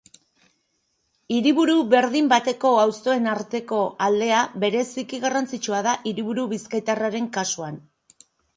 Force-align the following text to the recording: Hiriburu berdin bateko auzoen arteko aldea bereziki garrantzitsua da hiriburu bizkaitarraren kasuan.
Hiriburu 1.35 1.75
berdin 1.91 2.31
bateko 2.31 2.71
auzoen 2.85 3.29
arteko 3.35 3.83
aldea 4.07 4.41
bereziki 4.65 5.23
garrantzitsua 5.29 5.85
da 5.91 5.97
hiriburu 6.11 6.51
bizkaitarraren 6.57 7.33
kasuan. 7.41 7.83